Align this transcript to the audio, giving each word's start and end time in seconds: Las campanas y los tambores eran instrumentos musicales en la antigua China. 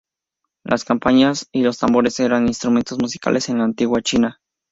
Las 0.65 0.83
campanas 0.83 1.47
y 1.51 1.61
los 1.61 1.77
tambores 1.77 2.19
eran 2.19 2.47
instrumentos 2.47 2.97
musicales 2.97 3.49
en 3.49 3.59
la 3.59 3.65
antigua 3.65 4.01
China. 4.01 4.39